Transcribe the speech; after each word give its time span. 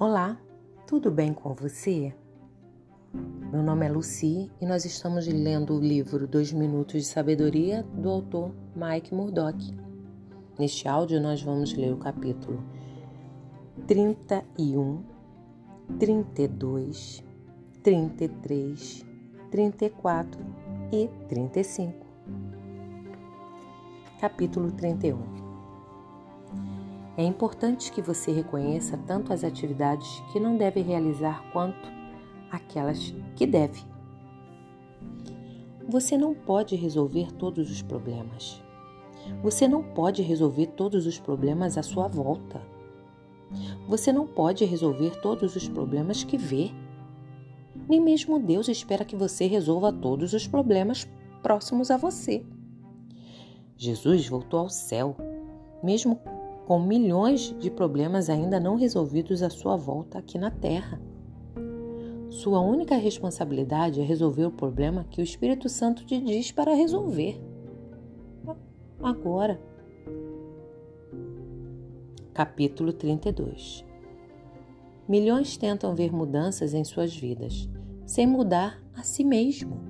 Olá, 0.00 0.40
tudo 0.86 1.10
bem 1.10 1.34
com 1.34 1.52
você? 1.54 2.14
Meu 3.50 3.64
nome 3.64 3.84
é 3.84 3.88
Lucy 3.88 4.48
e 4.60 4.64
nós 4.64 4.84
estamos 4.84 5.26
lendo 5.26 5.74
o 5.74 5.80
livro 5.80 6.24
Dois 6.24 6.52
Minutos 6.52 7.02
de 7.02 7.08
Sabedoria 7.08 7.82
do 7.82 8.08
autor 8.08 8.54
Mike 8.76 9.12
Murdock. 9.12 9.58
Neste 10.56 10.86
áudio, 10.86 11.20
nós 11.20 11.42
vamos 11.42 11.74
ler 11.74 11.92
o 11.92 11.96
capítulo 11.96 12.62
31, 13.88 15.02
32, 15.98 17.24
33, 17.82 19.04
34 19.50 20.40
e 20.92 21.08
35. 21.28 22.06
Capítulo 24.20 24.70
31 24.70 25.47
é 27.18 27.24
importante 27.24 27.90
que 27.90 28.00
você 28.00 28.30
reconheça 28.30 28.96
tanto 28.96 29.32
as 29.32 29.42
atividades 29.42 30.22
que 30.32 30.38
não 30.38 30.56
deve 30.56 30.80
realizar 30.80 31.42
quanto 31.52 31.90
aquelas 32.48 33.12
que 33.34 33.44
deve. 33.44 33.82
Você 35.88 36.16
não 36.16 36.32
pode 36.32 36.76
resolver 36.76 37.32
todos 37.32 37.72
os 37.72 37.82
problemas. 37.82 38.62
Você 39.42 39.66
não 39.66 39.82
pode 39.82 40.22
resolver 40.22 40.66
todos 40.68 41.08
os 41.08 41.18
problemas 41.18 41.76
à 41.76 41.82
sua 41.82 42.06
volta. 42.06 42.62
Você 43.88 44.12
não 44.12 44.24
pode 44.24 44.64
resolver 44.64 45.20
todos 45.20 45.56
os 45.56 45.68
problemas 45.68 46.22
que 46.22 46.36
vê. 46.36 46.70
Nem 47.88 48.00
mesmo 48.00 48.38
Deus 48.38 48.68
espera 48.68 49.04
que 49.04 49.16
você 49.16 49.48
resolva 49.48 49.92
todos 49.92 50.34
os 50.34 50.46
problemas 50.46 51.08
próximos 51.42 51.90
a 51.90 51.96
você. 51.96 52.46
Jesus 53.76 54.28
voltou 54.28 54.60
ao 54.60 54.68
céu, 54.68 55.16
mesmo 55.82 56.20
com 56.68 56.78
milhões 56.78 57.58
de 57.58 57.70
problemas 57.70 58.28
ainda 58.28 58.60
não 58.60 58.76
resolvidos 58.76 59.42
à 59.42 59.48
sua 59.48 59.74
volta 59.74 60.18
aqui 60.18 60.36
na 60.36 60.50
Terra. 60.50 61.00
Sua 62.28 62.60
única 62.60 62.94
responsabilidade 62.94 64.02
é 64.02 64.04
resolver 64.04 64.44
o 64.44 64.50
problema 64.50 65.06
que 65.10 65.22
o 65.22 65.24
Espírito 65.24 65.66
Santo 65.66 66.04
te 66.04 66.20
diz 66.20 66.52
para 66.52 66.74
resolver. 66.74 67.40
Agora. 69.02 69.58
Capítulo 72.34 72.92
32 72.92 73.82
Milhões 75.08 75.56
tentam 75.56 75.94
ver 75.94 76.12
mudanças 76.12 76.74
em 76.74 76.84
suas 76.84 77.16
vidas, 77.16 77.66
sem 78.04 78.26
mudar 78.26 78.78
a 78.94 79.02
si 79.02 79.24
mesmo. 79.24 79.80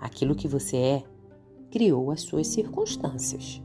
Aquilo 0.00 0.34
que 0.34 0.48
você 0.48 0.78
é 0.78 1.04
criou 1.70 2.10
as 2.10 2.22
suas 2.22 2.46
circunstâncias. 2.46 3.62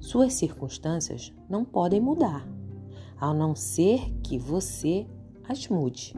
Suas 0.00 0.34
circunstâncias 0.34 1.34
não 1.48 1.64
podem 1.64 2.00
mudar, 2.00 2.46
a 3.20 3.34
não 3.34 3.54
ser 3.54 4.12
que 4.22 4.38
você 4.38 5.06
as 5.48 5.66
mude. 5.66 6.14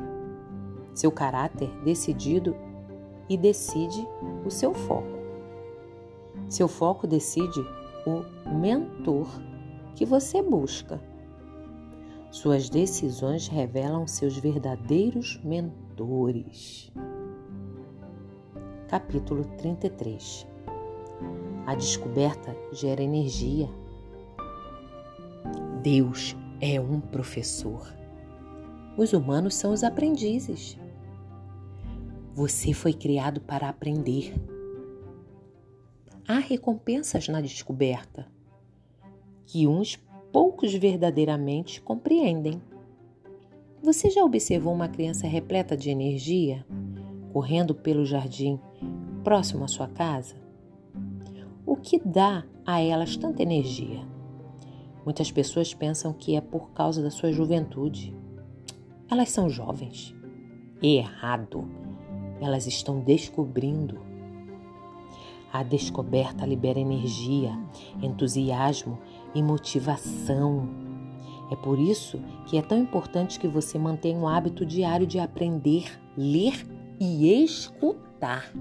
Seu 0.95 1.11
caráter 1.11 1.71
decidido 1.83 2.55
e 3.29 3.37
decide 3.39 4.07
o 4.45 4.51
seu 4.51 4.75
foco. 4.75 5.19
Seu 6.49 6.69
foco 6.69 7.07
decide 7.07 7.61
o 8.07 8.51
mentor 8.51 9.29
que 9.95 10.05
você 10.05 10.43
busca. 10.43 11.01
Suas 12.31 12.69
decisões 12.69 13.49
revelam 13.49 14.07
seus 14.07 14.37
verdadeiros 14.37 15.41
mentores. 15.43 16.93
Capítulo 18.89 19.45
33 19.57 20.50
a 21.67 21.75
descoberta 21.75 22.57
gera 22.73 23.03
energia. 23.03 23.69
Deus 25.83 26.37
é 26.61 26.81
um 26.81 27.01
professor. 27.01 27.87
Os 28.97 29.13
humanos 29.13 29.55
são 29.55 29.73
os 29.73 29.83
aprendizes. 29.83 30.77
Você 32.35 32.73
foi 32.73 32.93
criado 32.93 33.41
para 33.41 33.69
aprender. 33.69 34.35
Há 36.27 36.39
recompensas 36.39 37.29
na 37.29 37.41
descoberta 37.41 38.27
que 39.47 39.67
uns 39.67 39.97
poucos 40.33 40.73
verdadeiramente 40.75 41.81
compreendem. 41.81 42.61
Você 43.83 44.11
já 44.11 44.23
observou 44.23 44.73
uma 44.73 44.89
criança 44.89 45.27
repleta 45.27 45.77
de 45.77 45.91
energia 45.91 46.65
correndo 47.33 47.75
pelo 47.75 48.05
jardim 48.05 48.61
próximo 49.25 49.65
à 49.65 49.69
sua 49.69 49.89
casa? 49.89 50.35
Que 51.83 51.99
dá 51.99 52.45
a 52.67 52.81
elas 52.81 53.17
tanta 53.17 53.43
energia? 53.43 54.07
Muitas 55.05 55.33
pessoas 55.33 55.73
pensam 55.73 56.13
que 56.13 56.37
é 56.37 56.41
por 56.41 56.71
causa 56.73 57.03
da 57.03 57.11
sua 57.11 57.33
juventude. 57.33 58.15
Elas 59.11 59.31
são 59.31 59.49
jovens. 59.49 60.15
Errado. 60.83 61.67
Elas 62.41 62.67
estão 62.67 63.01
descobrindo. 63.01 63.99
A 65.53 65.63
descoberta 65.63 66.47
libera 66.47 66.79
energia, 66.79 67.59
entusiasmo 68.03 68.99
e 69.35 69.43
motivação. 69.43 70.69
É 71.51 71.57
por 71.57 71.79
isso 71.79 72.21
que 72.47 72.59
é 72.59 72.63
tão 72.63 72.79
importante 72.79 73.41
que 73.41 73.49
você 73.49 73.79
mantenha 73.79 74.19
o 74.19 74.29
hábito 74.29 74.65
diário 74.65 75.07
de 75.07 75.19
aprender, 75.19 75.99
ler 76.17 76.67
e 77.01 77.43
escutar. 77.43 78.53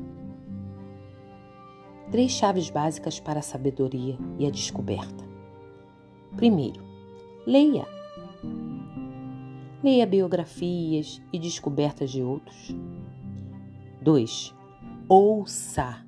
Três 2.11 2.31
chaves 2.31 2.69
básicas 2.71 3.19
para 3.19 3.39
a 3.39 3.43
sabedoria 3.43 4.17
e 4.39 4.47
a 4.47 4.49
descoberta. 4.49 5.23
Primeiro, 6.35 6.81
leia. 7.45 7.85
Leia 9.83 10.07
biografias 10.07 11.21
e 11.31 11.37
descobertas 11.37 12.09
de 12.09 12.23
outros. 12.23 12.75
2. 14.01 14.55
Ouça. 15.07 16.03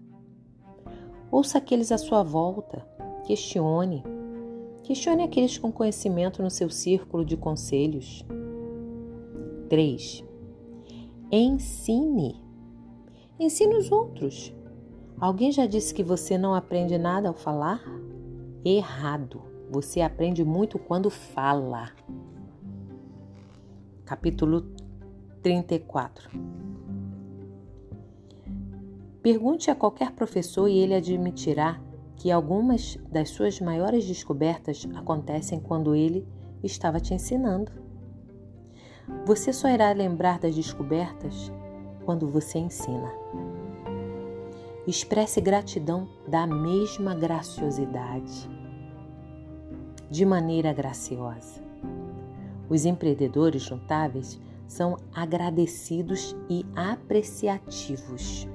Ouça 1.30 1.60
aqueles 1.60 1.92
à 1.92 1.98
sua 1.98 2.24
volta. 2.24 2.86
Questione. 3.26 4.04
Questione 4.84 5.24
aqueles 5.24 5.58
com 5.58 5.72
conhecimento 5.72 6.42
no 6.42 6.50
seu 6.50 6.70
círculo 6.70 7.24
de 7.24 7.38
conselhos. 7.38 8.26
3. 9.70 10.24
Ensine. 11.32 12.42
Ensine 13.40 13.76
os 13.76 13.92
outros. 13.92 14.54
Alguém 15.22 15.52
já 15.52 15.68
disse 15.68 15.94
que 15.94 16.04
você 16.04 16.36
não 16.36 16.56
aprende 16.56 16.98
nada 16.98 17.28
ao 17.28 17.36
falar? 17.36 17.80
Errado. 18.66 19.40
Você 19.70 20.02
aprende 20.02 20.44
muito 20.44 20.80
quando 20.80 21.12
fala. 21.12 21.92
Capítulo 24.04 24.66
34 25.44 26.28
Pergunte 29.22 29.70
a 29.70 29.76
qualquer 29.76 30.12
professor 30.14 30.68
e 30.68 30.80
ele 30.80 30.96
admitirá 30.96 31.80
que 32.16 32.32
algumas 32.32 32.98
das 33.08 33.30
suas 33.30 33.62
maiores 33.62 34.08
descobertas 34.08 34.88
acontecem 34.96 35.60
quando 35.60 35.94
ele 35.94 36.28
estava 36.64 37.00
te 37.00 37.14
ensinando. 37.14 37.72
Você 39.28 39.54
só 39.54 39.70
irá 39.70 39.92
lembrar 39.92 40.40
das 40.40 40.56
descobertas 40.56 41.52
quando 42.06 42.28
você 42.28 42.58
ensina. 42.58 43.21
Expresse 44.88 45.40
gratidão 45.40 46.10
da 46.28 46.48
mesma 46.48 47.14
graciosidade, 47.14 48.50
de 50.10 50.26
maneira 50.26 50.74
graciosa. 50.74 51.62
Os 52.68 52.84
empreendedores 52.84 53.70
notáveis 53.70 54.42
são 54.68 54.98
agradecidos 55.14 56.36
e 56.50 56.66
apreciativos. 56.76 58.48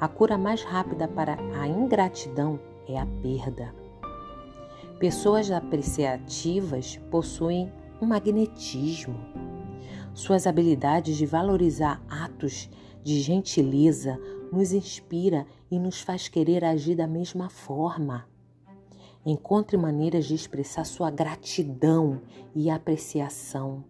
A 0.00 0.06
cura 0.06 0.38
mais 0.38 0.62
rápida 0.62 1.08
para 1.08 1.36
a 1.60 1.66
ingratidão 1.66 2.60
é 2.86 2.96
a 2.96 3.06
perda. 3.20 3.74
Pessoas 5.00 5.50
apreciativas 5.50 7.00
possuem 7.10 7.72
um 8.00 8.06
magnetismo. 8.06 9.16
Suas 10.14 10.46
habilidades 10.46 11.16
de 11.16 11.26
valorizar 11.26 12.00
atos 12.08 12.70
de 13.02 13.20
gentileza 13.20 14.18
nos 14.54 14.72
inspira 14.72 15.46
e 15.70 15.78
nos 15.78 16.00
faz 16.00 16.28
querer 16.28 16.64
agir 16.64 16.94
da 16.94 17.06
mesma 17.06 17.50
forma. 17.50 18.26
Encontre 19.26 19.76
maneiras 19.76 20.26
de 20.26 20.34
expressar 20.34 20.84
sua 20.84 21.10
gratidão 21.10 22.20
e 22.54 22.70
apreciação 22.70 23.84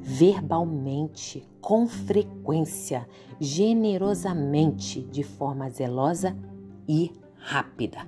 verbalmente, 0.00 1.48
com 1.60 1.86
frequência, 1.88 3.08
generosamente, 3.40 5.00
de 5.04 5.22
forma 5.22 5.70
zelosa 5.70 6.36
e 6.86 7.10
rápida. 7.36 8.06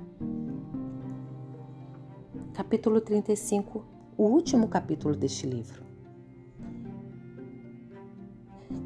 Capítulo 2.52 3.00
35, 3.00 3.82
o 4.18 4.24
último 4.24 4.68
capítulo 4.68 5.16
deste 5.16 5.46
livro. 5.46 5.82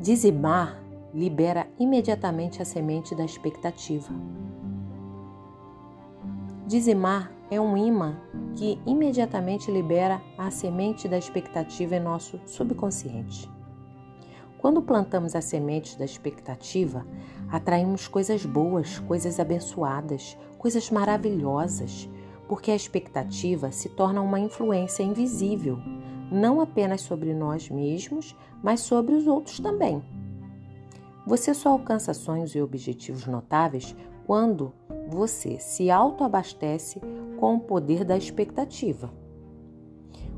Dizimar 0.01 0.88
libera 1.13 1.67
imediatamente 1.79 2.61
a 2.61 2.65
semente 2.65 3.15
da 3.15 3.25
expectativa. 3.25 4.13
Dizimar 6.67 7.33
é 7.51 7.61
um 7.61 7.77
imã 7.77 8.17
que 8.55 8.79
imediatamente 8.85 9.71
libera 9.71 10.21
a 10.37 10.51
semente 10.51 11.09
da 11.09 11.17
expectativa 11.17 11.97
em 11.97 12.01
nosso 12.01 12.39
subconsciente. 12.45 13.51
Quando 14.59 14.83
plantamos 14.83 15.35
a 15.37 15.41
semente 15.41 15.97
da 15.99 16.05
expectativa, 16.05 17.07
atraímos 17.51 18.09
coisas 18.09 18.45
boas, 18.45 18.99
coisas 18.99 19.39
abençoadas, 19.39 20.37
coisas 20.59 20.91
maravilhosas, 20.91 22.09
porque 22.49 22.71
a 22.71 22.77
expectativa 22.77 23.71
se 23.71 23.89
torna 23.91 24.21
uma 24.21 24.41
influência 24.41 25.03
invisível, 25.03 25.79
não 26.31 26.61
apenas 26.61 27.03
sobre 27.03 27.33
nós 27.33 27.71
mesmos, 27.71 28.37
mas 28.63 28.81
sobre 28.81 29.15
os 29.15 29.27
outros 29.27 29.61
também. 29.61 30.03
Você 31.29 31.53
só 31.53 31.69
alcança 31.69 32.15
sonhos 32.15 32.55
e 32.55 32.63
objetivos 32.63 33.27
notáveis 33.27 33.95
quando 34.27 34.73
você 35.11 35.59
se 35.59 35.91
autoabastece 35.91 37.03
com 37.39 37.57
o 37.57 37.61
poder 37.61 38.03
da 38.03 38.17
expectativa. 38.17 39.13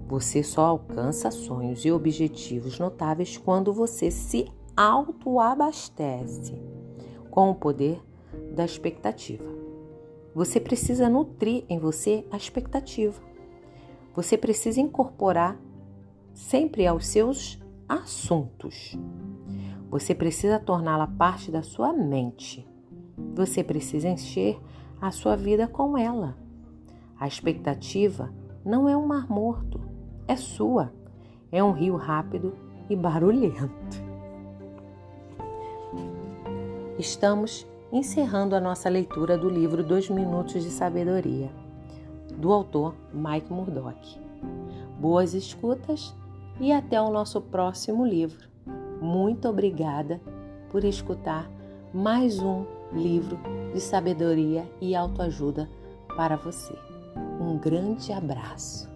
Você 0.09 0.43
só 0.43 0.63
alcança 0.63 1.31
sonhos 1.31 1.85
e 1.85 1.93
objetivos 1.93 2.81
notáveis 2.81 3.37
quando 3.37 3.73
você 3.73 4.11
se 4.11 4.51
autoabastece 4.77 6.61
com 7.31 7.51
o 7.51 7.55
poder 7.55 8.03
da 8.53 8.65
expectativa. 8.65 9.49
Você 10.35 10.59
precisa 10.59 11.09
nutrir 11.09 11.65
em 11.69 11.79
você 11.79 12.27
a 12.33 12.37
expectativa. 12.37 13.23
Você 14.13 14.37
precisa 14.37 14.81
incorporar 14.81 15.57
sempre 16.35 16.85
aos 16.85 17.07
seus 17.07 17.61
assuntos. 17.89 18.99
Você 19.91 20.15
precisa 20.15 20.61
torná-la 20.61 21.09
parte 21.09 21.51
da 21.51 21.63
sua 21.63 21.93
mente. 21.93 22.65
Você 23.35 23.65
precisa 23.65 24.09
encher 24.09 24.57
a 25.01 25.11
sua 25.11 25.35
vida 25.35 25.67
com 25.67 25.99
ela. 25.99 26.37
A 27.19 27.27
expectativa 27.27 28.33
não 28.65 28.89
é 28.89 28.97
um 28.97 29.05
mar 29.05 29.29
morto, 29.29 29.81
é 30.29 30.37
sua. 30.37 30.93
É 31.51 31.63
um 31.65 31.73
rio 31.73 31.97
rápido 31.97 32.55
e 32.89 32.95
barulhento. 32.95 34.01
Estamos 36.97 37.67
encerrando 37.91 38.55
a 38.55 38.61
nossa 38.61 38.89
leitura 38.89 39.37
do 39.37 39.49
livro 39.49 39.83
Dois 39.83 40.09
Minutos 40.09 40.63
de 40.63 40.71
Sabedoria, 40.71 41.51
do 42.37 42.53
autor 42.53 42.95
Mike 43.13 43.53
Murdock. 43.53 44.21
Boas 45.01 45.35
escutas 45.35 46.15
e 46.61 46.71
até 46.71 47.01
o 47.03 47.11
nosso 47.11 47.41
próximo 47.41 48.05
livro. 48.05 48.50
Muito 49.01 49.49
obrigada 49.49 50.21
por 50.71 50.85
escutar 50.85 51.51
mais 51.93 52.39
um 52.39 52.67
livro 52.93 53.39
de 53.73 53.81
sabedoria 53.81 54.71
e 54.81 54.95
autoajuda 54.95 55.71
para 56.17 56.37
você. 56.37 56.75
Um 57.41 57.57
grande 57.57 58.13
abraço. 58.13 58.90